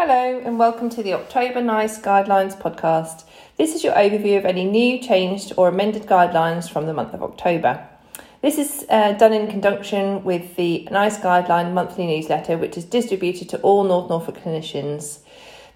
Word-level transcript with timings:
Hello, 0.00 0.40
and 0.44 0.60
welcome 0.60 0.88
to 0.90 1.02
the 1.02 1.12
October 1.14 1.60
NICE 1.60 1.98
Guidelines 1.98 2.56
podcast. 2.56 3.24
This 3.56 3.74
is 3.74 3.82
your 3.82 3.94
overview 3.94 4.38
of 4.38 4.44
any 4.44 4.64
new, 4.64 5.00
changed, 5.00 5.52
or 5.56 5.66
amended 5.66 6.04
guidelines 6.04 6.70
from 6.70 6.86
the 6.86 6.94
month 6.94 7.14
of 7.14 7.22
October. 7.24 7.84
This 8.40 8.58
is 8.58 8.86
uh, 8.90 9.14
done 9.14 9.32
in 9.32 9.50
conjunction 9.50 10.22
with 10.22 10.54
the 10.54 10.86
NICE 10.92 11.18
Guideline 11.18 11.72
monthly 11.72 12.06
newsletter, 12.06 12.56
which 12.56 12.76
is 12.76 12.84
distributed 12.84 13.48
to 13.48 13.60
all 13.62 13.82
North 13.82 14.08
Norfolk 14.08 14.36
clinicians. 14.36 15.18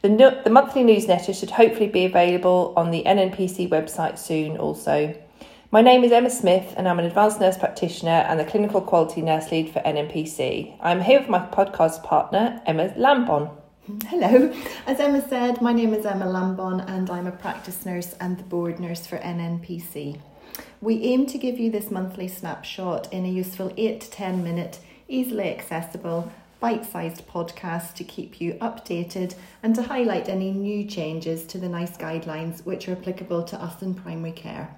The, 0.02 0.10
no- 0.10 0.40
the 0.40 0.50
monthly 0.50 0.84
newsletter 0.84 1.32
should 1.32 1.50
hopefully 1.50 1.88
be 1.88 2.04
available 2.04 2.74
on 2.76 2.92
the 2.92 3.02
NNPC 3.02 3.70
website 3.70 4.20
soon, 4.20 4.56
also. 4.56 5.20
My 5.72 5.80
name 5.80 6.04
is 6.04 6.12
Emma 6.12 6.30
Smith, 6.30 6.74
and 6.76 6.88
I'm 6.88 7.00
an 7.00 7.06
advanced 7.06 7.40
nurse 7.40 7.58
practitioner 7.58 8.24
and 8.28 8.38
the 8.38 8.44
clinical 8.44 8.82
quality 8.82 9.20
nurse 9.20 9.50
lead 9.50 9.72
for 9.72 9.80
NNPC. 9.80 10.76
I'm 10.80 11.00
here 11.00 11.18
with 11.18 11.28
my 11.28 11.40
podcast 11.40 12.04
partner, 12.04 12.62
Emma 12.66 12.90
Lambon. 12.90 13.50
Hello, 14.06 14.54
as 14.86 15.00
Emma 15.00 15.26
said, 15.28 15.60
my 15.60 15.72
name 15.72 15.92
is 15.92 16.06
Emma 16.06 16.26
Lambon, 16.26 16.88
and 16.88 17.10
I'm 17.10 17.26
a 17.26 17.32
practice 17.32 17.84
nurse 17.84 18.14
and 18.20 18.38
the 18.38 18.44
board 18.44 18.78
nurse 18.78 19.08
for 19.08 19.18
NNPC. 19.18 20.20
We 20.80 21.02
aim 21.02 21.26
to 21.26 21.36
give 21.36 21.58
you 21.58 21.68
this 21.68 21.90
monthly 21.90 22.28
snapshot 22.28 23.12
in 23.12 23.24
a 23.24 23.28
useful 23.28 23.72
8 23.76 24.00
to 24.02 24.10
10 24.12 24.44
minute, 24.44 24.78
easily 25.08 25.50
accessible, 25.50 26.30
bite 26.60 26.86
sized 26.86 27.26
podcast 27.26 27.94
to 27.94 28.04
keep 28.04 28.40
you 28.40 28.54
updated 28.54 29.34
and 29.64 29.74
to 29.74 29.82
highlight 29.82 30.28
any 30.28 30.52
new 30.52 30.84
changes 30.84 31.44
to 31.46 31.58
the 31.58 31.68
NICE 31.68 31.96
guidelines 31.96 32.64
which 32.64 32.88
are 32.88 32.92
applicable 32.92 33.42
to 33.42 33.60
us 33.60 33.82
in 33.82 33.94
primary 33.94 34.30
care. 34.30 34.76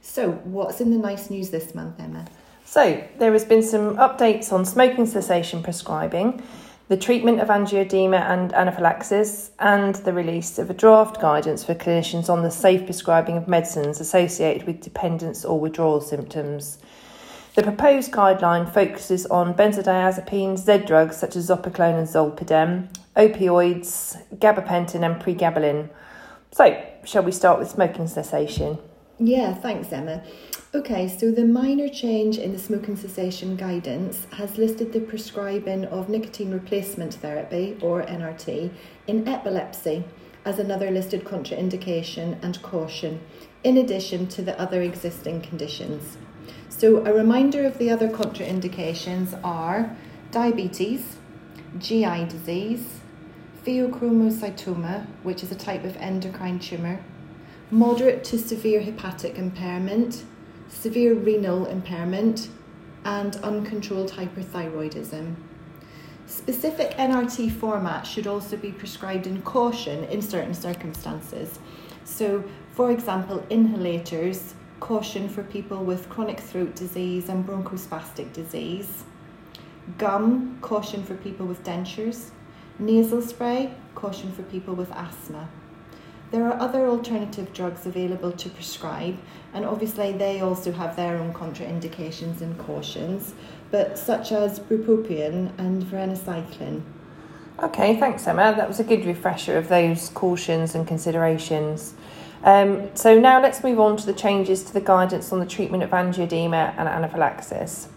So, 0.00 0.30
what's 0.30 0.80
in 0.80 0.92
the 0.92 0.96
nice 0.96 1.28
news 1.28 1.50
this 1.50 1.74
month, 1.74 2.00
Emma? 2.00 2.24
So, 2.64 3.06
there 3.18 3.34
has 3.34 3.44
been 3.44 3.62
some 3.62 3.96
updates 3.98 4.50
on 4.50 4.64
smoking 4.64 5.04
cessation 5.04 5.62
prescribing, 5.62 6.42
the 6.88 6.96
treatment 6.96 7.40
of 7.40 7.48
angioedema 7.48 8.20
and 8.20 8.52
anaphylaxis, 8.52 9.50
and 9.58 9.96
the 9.96 10.12
release 10.12 10.58
of 10.58 10.70
a 10.70 10.74
draft 10.74 11.20
guidance 11.20 11.64
for 11.64 11.74
clinicians 11.74 12.30
on 12.30 12.42
the 12.42 12.50
safe 12.50 12.84
prescribing 12.84 13.36
of 13.36 13.48
medicines 13.48 14.00
associated 14.00 14.66
with 14.66 14.80
dependence 14.82 15.44
or 15.44 15.58
withdrawal 15.58 16.00
symptoms. 16.00 16.78
The 17.56 17.62
proposed 17.64 18.12
guideline 18.12 18.72
focuses 18.72 19.26
on 19.26 19.54
benzodiazepines, 19.54 20.58
Z 20.58 20.84
drugs 20.86 21.16
such 21.16 21.34
as 21.34 21.48
zopiclone 21.48 21.98
and 21.98 22.06
zolpidem, 22.06 22.88
opioids, 23.16 24.22
gabapentin, 24.36 25.04
and 25.04 25.20
pregabalin. 25.20 25.88
So, 26.52 26.80
shall 27.04 27.22
we 27.24 27.32
start 27.32 27.58
with 27.58 27.70
smoking 27.70 28.06
cessation? 28.06 28.78
Yeah, 29.18 29.54
thanks, 29.54 29.90
Emma. 29.92 30.22
Okay, 30.74 31.08
so 31.08 31.30
the 31.30 31.46
minor 31.46 31.88
change 31.88 32.36
in 32.36 32.52
the 32.52 32.58
smoking 32.58 32.96
cessation 32.96 33.56
guidance 33.56 34.26
has 34.32 34.58
listed 34.58 34.92
the 34.92 35.00
prescribing 35.00 35.86
of 35.86 36.10
nicotine 36.10 36.52
replacement 36.52 37.14
therapy, 37.14 37.78
or 37.80 38.02
NRT, 38.02 38.70
in 39.06 39.26
epilepsy 39.26 40.04
as 40.44 40.58
another 40.58 40.90
listed 40.90 41.24
contraindication 41.24 42.36
and 42.44 42.60
caution, 42.60 43.20
in 43.64 43.78
addition 43.78 44.26
to 44.26 44.42
the 44.42 44.60
other 44.60 44.82
existing 44.82 45.40
conditions. 45.40 46.18
So, 46.68 46.98
a 47.06 47.12
reminder 47.14 47.64
of 47.64 47.78
the 47.78 47.88
other 47.88 48.10
contraindications 48.10 49.40
are 49.42 49.96
diabetes, 50.30 51.16
GI 51.78 52.26
disease, 52.26 53.00
pheochromocytoma, 53.64 55.06
which 55.22 55.42
is 55.42 55.50
a 55.50 55.56
type 55.56 55.84
of 55.84 55.96
endocrine 55.96 56.58
tumour, 56.58 57.00
moderate 57.70 58.22
to 58.24 58.38
severe 58.38 58.80
hepatic 58.80 59.36
impairment, 59.38 60.24
severe 60.68 61.14
renal 61.14 61.66
impairment, 61.66 62.48
and 63.04 63.36
uncontrolled 63.36 64.12
hyperthyroidism. 64.12 65.34
Specific 66.26 66.90
NRT 66.92 67.52
format 67.52 68.06
should 68.06 68.26
also 68.26 68.56
be 68.56 68.72
prescribed 68.72 69.26
in 69.26 69.42
caution 69.42 70.04
in 70.04 70.20
certain 70.20 70.54
circumstances. 70.54 71.60
So, 72.04 72.44
for 72.72 72.90
example, 72.90 73.44
inhalators, 73.48 74.54
caution 74.80 75.28
for 75.28 75.42
people 75.44 75.84
with 75.84 76.08
chronic 76.08 76.40
throat 76.40 76.74
disease 76.74 77.28
and 77.28 77.46
bronchospastic 77.46 78.32
disease. 78.32 79.04
Gum, 79.98 80.58
caution 80.60 81.04
for 81.04 81.14
people 81.14 81.46
with 81.46 81.62
dentures. 81.62 82.30
Nasal 82.78 83.22
spray, 83.22 83.72
caution 83.94 84.32
for 84.32 84.42
people 84.42 84.74
with 84.74 84.90
asthma. 84.92 85.48
There 86.32 86.44
are 86.44 86.58
other 86.60 86.88
alternative 86.88 87.52
drugs 87.52 87.86
available 87.86 88.32
to 88.32 88.48
prescribe, 88.48 89.16
and 89.54 89.64
obviously 89.64 90.12
they 90.12 90.40
also 90.40 90.72
have 90.72 90.96
their 90.96 91.16
own 91.16 91.32
contraindications 91.32 92.40
and 92.40 92.58
cautions, 92.58 93.34
but 93.70 93.96
such 93.96 94.32
as 94.32 94.58
bupropion 94.58 95.56
and 95.58 95.84
varenicline. 95.84 96.82
Okay, 97.62 97.98
thanks, 97.98 98.26
Emma. 98.26 98.54
That 98.56 98.68
was 98.68 98.80
a 98.80 98.84
good 98.84 99.06
refresher 99.06 99.56
of 99.56 99.68
those 99.68 100.10
cautions 100.10 100.74
and 100.74 100.86
considerations. 100.86 101.94
Um, 102.42 102.94
so 102.94 103.18
now 103.18 103.40
let's 103.40 103.62
move 103.62 103.80
on 103.80 103.96
to 103.96 104.04
the 104.06 104.12
changes 104.12 104.62
to 104.64 104.74
the 104.74 104.80
guidance 104.80 105.32
on 105.32 105.40
the 105.40 105.46
treatment 105.46 105.82
of 105.82 105.90
angioedema 105.90 106.74
and 106.76 106.88
anaphylaxis. 106.88 107.88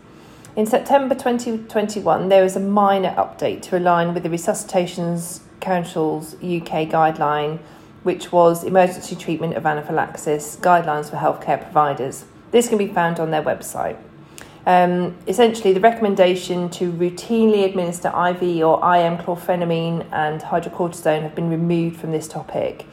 In 0.56 0.66
September 0.66 1.14
2021, 1.14 2.30
there 2.30 2.44
was 2.44 2.56
a 2.56 2.60
minor 2.60 3.14
update 3.16 3.62
to 3.64 3.78
align 3.78 4.14
with 4.14 4.24
the 4.24 4.30
Resuscitations 4.30 5.42
Council's 5.60 6.36
UK 6.36 6.88
guideline 6.88 7.60
which 8.04 8.32
was 8.32 8.64
Emergency 8.64 9.16
Treatment 9.16 9.56
of 9.56 9.66
Anaphylaxis 9.66 10.58
Guidelines 10.62 11.10
for 11.10 11.18
Healthcare 11.18 11.62
Providers. 11.62 12.26
This 12.52 12.68
can 12.68 12.78
be 12.78 12.88
found 12.88 13.20
on 13.20 13.32
their 13.32 13.44
website. 13.44 13.98
Um, 14.66 15.16
essentially, 15.28 15.74
the 15.74 15.80
recommendation 15.80 16.70
to 16.72 16.92
routinely 16.92 17.66
administer 17.66 18.10
IV 18.10 18.64
or 18.64 18.78
IM 18.96 19.18
chlorphenamine 19.18 20.06
and 20.12 20.42
hydrocortisone 20.42 21.24
have 21.24 21.36
been 21.36 21.50
removed 21.50 22.00
from 22.00 22.12
this 22.12 22.28
topic. 22.28 22.86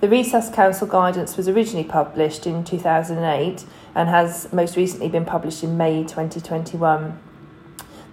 The 0.00 0.08
Resus 0.08 0.52
Council 0.52 0.86
guidance 0.86 1.36
was 1.38 1.48
originally 1.48 1.88
published 1.88 2.46
in 2.46 2.64
2008 2.64 3.64
and 3.94 4.08
has 4.10 4.52
most 4.52 4.76
recently 4.76 5.08
been 5.08 5.24
published 5.24 5.64
in 5.64 5.78
May 5.78 6.02
2021. 6.02 7.18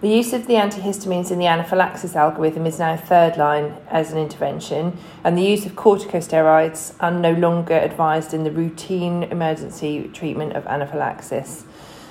The 0.04 0.10
use 0.10 0.34
of 0.34 0.46
the 0.46 0.56
antihistamines 0.56 1.30
in 1.30 1.38
the 1.38 1.46
anaphylaxis 1.46 2.14
algorithm 2.14 2.66
is 2.66 2.78
now 2.78 2.94
third 2.94 3.38
line 3.38 3.72
as 3.88 4.12
an 4.12 4.18
intervention, 4.18 4.98
and 5.24 5.38
the 5.38 5.42
use 5.42 5.64
of 5.64 5.76
corticosteroids 5.76 6.92
are 7.00 7.10
no 7.10 7.32
longer 7.32 7.72
advised 7.72 8.34
in 8.34 8.44
the 8.44 8.50
routine 8.50 9.22
emergency 9.22 10.10
treatment 10.12 10.52
of 10.56 10.66
anaphylaxis. 10.66 11.64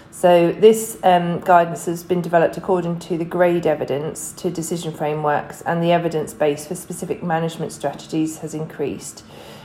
So, 0.10 0.54
this 0.54 0.98
um, 1.04 1.42
guidance 1.42 1.86
has 1.86 2.02
been 2.02 2.24
developed 2.24 2.58
according 2.58 2.98
to 3.02 3.16
the 3.16 3.26
GRADE 3.26 3.68
evidence 3.68 4.32
to 4.38 4.50
decision 4.50 4.92
frameworks, 4.92 5.62
and 5.62 5.84
the 5.84 5.92
evidence 5.92 6.34
base 6.34 6.66
for 6.66 6.74
specific 6.74 7.22
management 7.22 7.74
strategies 7.74 8.40
has 8.40 8.56
increased. 8.56 9.24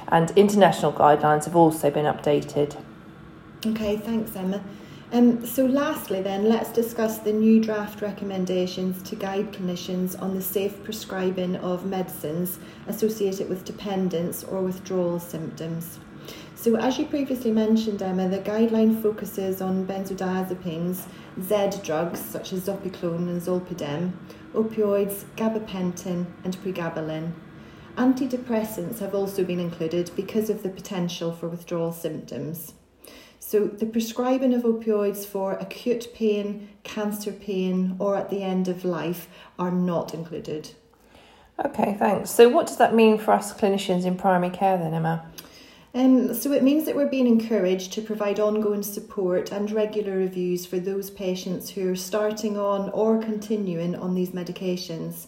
And 0.08 0.32
international 0.32 0.92
guidelines 0.92 1.46
have 1.46 1.56
also 1.56 1.90
been 1.90 2.04
updated. 2.04 2.76
Okay, 3.64 3.96
thanks, 3.96 4.36
Emma. 4.36 4.62
Um, 5.10 5.46
so, 5.46 5.64
lastly, 5.64 6.20
then, 6.20 6.50
let's 6.50 6.70
discuss 6.70 7.16
the 7.18 7.32
new 7.32 7.62
draft 7.62 8.02
recommendations 8.02 9.02
to 9.08 9.16
guide 9.16 9.52
clinicians 9.52 10.20
on 10.20 10.34
the 10.34 10.42
safe 10.42 10.84
prescribing 10.84 11.56
of 11.56 11.86
medicines 11.86 12.58
associated 12.86 13.48
with 13.48 13.64
dependence 13.64 14.44
or 14.44 14.60
withdrawal 14.62 15.18
symptoms. 15.18 15.98
So, 16.56 16.76
as 16.76 16.98
you 16.98 17.06
previously 17.06 17.52
mentioned, 17.52 18.02
Emma, 18.02 18.28
the 18.28 18.40
guideline 18.40 19.00
focuses 19.00 19.62
on 19.62 19.86
benzodiazepines, 19.86 21.06
Z 21.40 21.80
drugs 21.82 22.20
such 22.20 22.52
as 22.52 22.66
zopiclone 22.66 23.28
and 23.28 23.40
zolpidem, 23.40 24.12
opioids, 24.52 25.24
gabapentin, 25.36 26.26
and 26.44 26.54
pregabalin. 26.58 27.32
Antidepressants 27.96 28.98
have 28.98 29.14
also 29.14 29.42
been 29.42 29.58
included 29.58 30.10
because 30.14 30.50
of 30.50 30.62
the 30.62 30.68
potential 30.68 31.32
for 31.32 31.48
withdrawal 31.48 31.92
symptoms. 31.92 32.74
So, 33.48 33.64
the 33.64 33.86
prescribing 33.86 34.52
of 34.52 34.64
opioids 34.64 35.24
for 35.24 35.54
acute 35.54 36.08
pain, 36.12 36.68
cancer 36.82 37.32
pain, 37.32 37.96
or 37.98 38.14
at 38.14 38.28
the 38.28 38.42
end 38.42 38.68
of 38.68 38.84
life 38.84 39.26
are 39.58 39.70
not 39.70 40.12
included. 40.12 40.72
Okay, 41.64 41.96
thanks. 41.98 42.28
So, 42.28 42.50
what 42.50 42.66
does 42.66 42.76
that 42.76 42.94
mean 42.94 43.16
for 43.16 43.32
us 43.32 43.54
clinicians 43.54 44.04
in 44.04 44.18
primary 44.18 44.54
care 44.54 44.76
then, 44.76 44.92
Emma? 44.92 45.24
Um, 45.94 46.34
so, 46.34 46.52
it 46.52 46.62
means 46.62 46.84
that 46.84 46.94
we're 46.94 47.08
being 47.08 47.26
encouraged 47.26 47.90
to 47.94 48.02
provide 48.02 48.38
ongoing 48.38 48.82
support 48.82 49.50
and 49.50 49.70
regular 49.70 50.14
reviews 50.14 50.66
for 50.66 50.78
those 50.78 51.08
patients 51.08 51.70
who 51.70 51.90
are 51.90 51.96
starting 51.96 52.58
on 52.58 52.90
or 52.90 53.16
continuing 53.16 53.96
on 53.96 54.14
these 54.14 54.32
medications. 54.32 55.24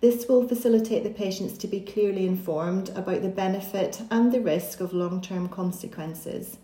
This 0.00 0.28
will 0.28 0.46
facilitate 0.46 1.02
the 1.02 1.10
patients 1.10 1.58
to 1.58 1.66
be 1.66 1.80
clearly 1.80 2.24
informed 2.24 2.90
about 2.90 3.22
the 3.22 3.28
benefit 3.28 4.00
and 4.12 4.30
the 4.30 4.40
risk 4.40 4.78
of 4.78 4.92
long 4.92 5.20
term 5.20 5.48
consequences. 5.48 6.58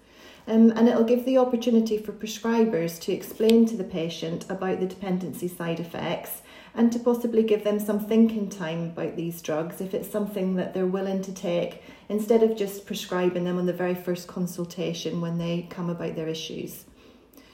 Um, 0.47 0.71
and 0.71 0.89
it'll 0.89 1.05
give 1.05 1.25
the 1.25 1.39
opportunity 1.39 1.99
for 1.99 2.13
prescribers 2.13 3.01
to 3.03 3.13
explain 3.13 3.67
to 3.67 3.77
the 3.77 3.85
patient 3.85 4.47
about 4.49 4.81
the 4.81 4.87
dependency 4.87 5.49
side 5.49 5.81
effects 5.81 6.43
and 6.75 6.93
to 6.93 6.99
possibly 6.99 7.43
give 7.43 7.65
them 7.65 7.79
some 7.79 8.01
thinking 8.01 8.49
time 8.49 8.85
about 8.85 9.17
these 9.17 9.43
drugs 9.43 9.81
if 9.81 9.95
it's 9.95 10.11
something 10.11 10.57
that 10.57 10.73
they're 10.73 10.87
willing 10.87 11.23
to 11.23 11.33
take 11.33 11.83
instead 12.09 12.43
of 12.43 12.57
just 12.57 12.87
prescribing 12.87 13.45
them 13.45 13.59
on 13.59 13.67
the 13.67 13.73
very 13.73 13.95
first 13.95 14.29
consultation 14.29 15.21
when 15.21 15.39
they 15.39 15.67
come 15.71 15.91
about 15.91 16.17
their 16.17 16.29
issues. 16.29 16.85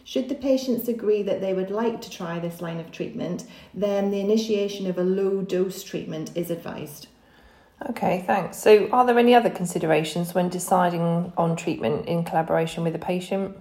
Should 0.04 0.28
the 0.28 0.36
patients 0.36 0.86
agree 0.86 1.22
that 1.24 1.40
they 1.40 1.52
would 1.52 1.70
like 1.70 2.00
to 2.02 2.10
try 2.10 2.38
this 2.38 2.60
line 2.60 2.78
of 2.78 2.92
treatment, 2.92 3.44
then 3.74 4.10
the 4.10 4.20
initiation 4.20 4.86
of 4.86 4.98
a 4.98 5.02
low 5.02 5.42
dose 5.42 5.82
treatment 5.82 6.30
is 6.36 6.50
advised. 6.50 7.08
Okay, 7.90 8.24
thanks. 8.26 8.56
So, 8.56 8.88
are 8.90 9.04
there 9.04 9.18
any 9.18 9.34
other 9.34 9.50
considerations 9.50 10.34
when 10.34 10.48
deciding 10.48 11.32
on 11.36 11.56
treatment 11.56 12.06
in 12.06 12.24
collaboration 12.24 12.82
with 12.84 12.94
a 12.94 12.98
patient? 12.98 13.56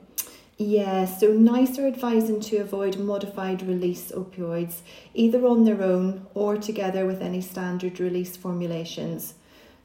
Yeah, 0.57 1.03
so 1.03 1.33
NICE 1.33 1.79
are 1.79 1.87
advising 1.87 2.39
to 2.41 2.57
avoid 2.57 2.97
modified 2.97 3.61
release 3.61 4.11
opioids 4.11 4.79
either 5.13 5.45
on 5.45 5.65
their 5.65 5.83
own 5.83 6.25
or 6.33 6.55
together 6.55 7.05
with 7.05 7.21
any 7.21 7.41
standard 7.41 7.99
release 7.99 8.37
formulations. 8.37 9.33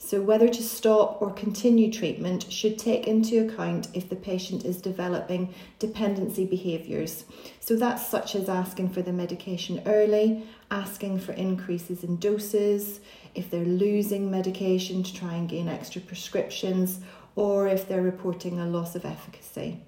So, 0.03 0.23
whether 0.23 0.49
to 0.49 0.63
stop 0.63 1.21
or 1.21 1.31
continue 1.31 1.93
treatment 1.93 2.51
should 2.51 2.79
take 2.79 3.07
into 3.07 3.47
account 3.47 3.89
if 3.93 4.09
the 4.09 4.17
patient 4.17 4.65
is 4.65 4.81
developing 4.81 5.55
dependency 5.79 6.47
behaviours. 6.47 7.27
So, 7.61 7.77
that's 7.77 8.07
such 8.07 8.35
as 8.35 8.49
asking 8.49 8.89
for 8.89 9.03
the 9.03 9.13
medication 9.13 9.83
early, 9.85 10.49
asking 10.71 11.19
for 11.21 11.33
increases 11.33 12.03
in 12.03 12.17
doses, 12.17 13.01
if 13.35 13.51
they're 13.51 13.63
losing 13.63 14.31
medication 14.31 15.03
to 15.03 15.15
try 15.15 15.35
and 15.35 15.49
gain 15.49 15.69
extra 15.69 16.01
prescriptions, 16.01 17.01
or 17.37 17.69
if 17.69 17.87
they're 17.87 18.01
reporting 18.01 18.59
a 18.59 18.67
loss 18.67 18.97
of 18.97 19.05
efficacy. 19.05 19.83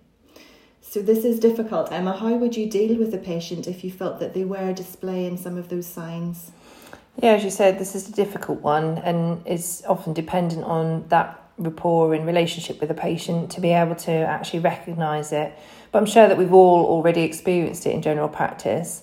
So 0.83 1.01
this 1.01 1.25
is 1.25 1.41
difficult, 1.41 1.91
Emma. 1.91 2.13
How 2.13 2.35
would 2.35 2.55
you 2.55 2.69
deal 2.69 2.99
with 2.99 3.15
a 3.15 3.19
patient 3.19 3.67
if 3.67 3.83
you 3.83 3.91
felt 3.91 4.21
that 4.21 4.35
they 4.35 4.45
were 4.45 4.75
displaying 4.75 5.39
some 5.39 5.57
of 5.57 5.71
those 5.71 5.87
signs? 5.87 6.53
Yeah, 7.21 7.33
as 7.33 7.45
you 7.45 7.51
said, 7.51 7.79
this 7.79 7.95
is 7.95 8.09
a 8.09 8.13
difficult 8.13 8.63
one 8.63 8.99
and 8.99 9.47
is 9.47 9.83
often 9.87 10.13
dependent 10.13 10.65
on 10.65 11.07
that 11.09 11.39
rapport 11.59 12.15
and 12.15 12.27
relationship 12.27 12.81
with 12.81 12.89
the 12.89 12.95
patient 12.95 13.51
to 13.53 13.61
be 13.61 13.71
able 13.71 13.95
to 13.95 14.11
actually 14.11 14.61
recognise 14.61 15.33
it. 15.33 15.57
But 15.91 15.99
I'm 15.99 16.07
sure 16.07 16.27
that 16.27 16.39
we've 16.39 16.53
all 16.53 16.87
already 16.87 17.23
experienced 17.23 17.87
it 17.87 17.91
in 17.91 18.03
general 18.03 18.29
practice. 18.29 19.03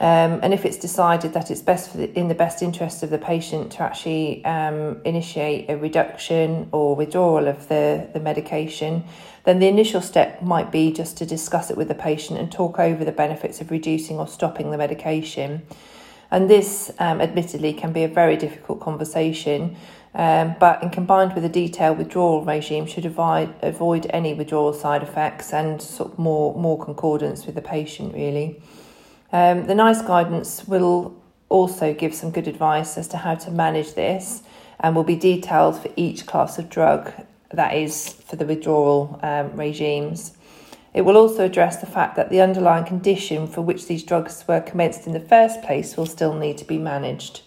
Um, 0.00 0.38
and 0.44 0.54
if 0.54 0.64
it's 0.64 0.76
decided 0.76 1.32
that 1.32 1.50
it's 1.50 1.62
best 1.62 1.94
the, 1.94 2.16
in 2.16 2.28
the 2.28 2.34
best 2.34 2.62
interest 2.62 3.02
of 3.02 3.10
the 3.10 3.18
patient 3.18 3.72
to 3.72 3.82
actually 3.82 4.44
um, 4.44 5.00
initiate 5.04 5.68
a 5.68 5.76
reduction 5.76 6.68
or 6.70 6.94
withdrawal 6.94 7.48
of 7.48 7.66
the, 7.66 8.08
the 8.12 8.20
medication, 8.20 9.02
then 9.42 9.58
the 9.58 9.66
initial 9.66 10.00
step 10.00 10.40
might 10.40 10.70
be 10.70 10.92
just 10.92 11.16
to 11.18 11.26
discuss 11.26 11.70
it 11.70 11.76
with 11.76 11.88
the 11.88 11.94
patient 11.96 12.38
and 12.38 12.52
talk 12.52 12.78
over 12.78 13.04
the 13.04 13.10
benefits 13.10 13.60
of 13.60 13.72
reducing 13.72 14.20
or 14.20 14.28
stopping 14.28 14.70
the 14.70 14.78
medication. 14.78 15.62
And 16.30 16.48
this, 16.48 16.92
um, 16.98 17.20
admittedly, 17.20 17.72
can 17.72 17.92
be 17.92 18.04
a 18.04 18.08
very 18.08 18.36
difficult 18.36 18.80
conversation, 18.80 19.76
um, 20.14 20.56
but 20.60 20.82
in 20.82 20.90
combined 20.90 21.34
with 21.34 21.44
a 21.44 21.48
detailed 21.48 21.98
withdrawal 21.98 22.44
regime, 22.44 22.86
should 22.86 23.06
avoid, 23.06 23.54
avoid 23.62 24.06
any 24.10 24.34
withdrawal 24.34 24.72
side 24.72 25.02
effects 25.02 25.52
and 25.52 25.80
sort 25.80 26.12
of 26.12 26.18
more, 26.18 26.54
more 26.54 26.82
concordance 26.82 27.46
with 27.46 27.54
the 27.54 27.62
patient, 27.62 28.14
really. 28.14 28.60
Um, 29.32 29.66
the 29.66 29.74
NICE 29.74 30.02
guidance 30.02 30.66
will 30.66 31.14
also 31.48 31.94
give 31.94 32.14
some 32.14 32.30
good 32.30 32.48
advice 32.48 32.98
as 32.98 33.08
to 33.08 33.16
how 33.16 33.34
to 33.34 33.50
manage 33.50 33.94
this 33.94 34.42
and 34.80 34.94
will 34.94 35.04
be 35.04 35.16
detailed 35.16 35.80
for 35.80 35.90
each 35.96 36.26
class 36.26 36.58
of 36.58 36.68
drug 36.68 37.12
that 37.50 37.74
is 37.74 38.10
for 38.10 38.36
the 38.36 38.44
withdrawal 38.44 39.18
um, 39.22 39.56
regimes. 39.56 40.32
It 40.94 41.02
will 41.02 41.16
also 41.16 41.44
address 41.44 41.76
the 41.76 41.86
fact 41.86 42.16
that 42.16 42.30
the 42.30 42.40
underlying 42.40 42.84
condition 42.84 43.46
for 43.46 43.60
which 43.60 43.86
these 43.86 44.02
drugs 44.02 44.44
were 44.48 44.60
commenced 44.60 45.06
in 45.06 45.12
the 45.12 45.20
first 45.20 45.62
place 45.62 45.96
will 45.96 46.06
still 46.06 46.34
need 46.34 46.58
to 46.58 46.64
be 46.64 46.78
managed. 46.78 47.42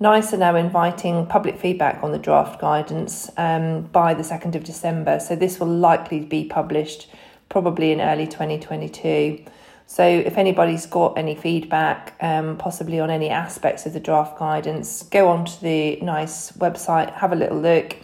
NICE 0.00 0.32
are 0.34 0.38
now 0.38 0.54
inviting 0.54 1.26
public 1.26 1.58
feedback 1.58 2.04
on 2.04 2.12
the 2.12 2.18
draft 2.18 2.60
guidance 2.60 3.30
um, 3.36 3.82
by 3.82 4.14
the 4.14 4.22
2nd 4.22 4.54
of 4.54 4.62
December, 4.62 5.18
so 5.18 5.34
this 5.34 5.58
will 5.58 5.66
likely 5.66 6.20
be 6.20 6.44
published 6.44 7.10
probably 7.48 7.90
in 7.90 8.00
early 8.00 8.26
2022. 8.26 9.44
So, 9.86 10.04
if 10.04 10.36
anybody's 10.36 10.86
got 10.86 11.16
any 11.16 11.34
feedback, 11.34 12.14
um, 12.20 12.58
possibly 12.58 13.00
on 13.00 13.10
any 13.10 13.30
aspects 13.30 13.86
of 13.86 13.94
the 13.94 14.00
draft 14.00 14.38
guidance, 14.38 15.02
go 15.04 15.28
onto 15.28 15.58
the 15.60 15.96
NICE 15.96 16.52
website, 16.58 17.12
have 17.14 17.32
a 17.32 17.36
little 17.36 17.58
look, 17.58 17.96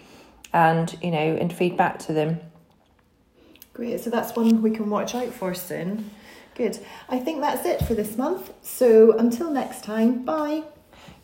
and 0.53 0.97
you 1.03 1.11
know, 1.11 1.19
and 1.19 1.53
feedback 1.53 1.99
to 2.01 2.13
them. 2.13 2.41
Great. 3.75 4.01
So 4.01 4.09
that's 4.09 4.35
one 4.37 4.63
we 4.63 4.71
can 4.71 4.89
watch 4.89 5.15
out 5.15 5.33
for 5.33 5.53
soon. 5.53 6.11
Good. 6.55 6.79
I 7.09 7.19
think 7.19 7.41
that's 7.41 7.67
it 7.67 7.85
for 7.85 7.95
this 7.95 8.17
month. 8.17 8.53
So 8.63 9.17
until 9.19 9.51
next 9.51 9.83
time, 9.83 10.25
bye. 10.25 10.63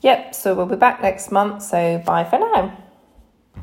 Yep. 0.00 0.34
So 0.34 0.54
we'll 0.54 0.66
be 0.66 0.76
back 0.76 1.00
next 1.00 1.30
month. 1.30 1.62
So 1.62 2.02
bye 2.04 2.24
for 2.24 2.40
now. 2.40 2.76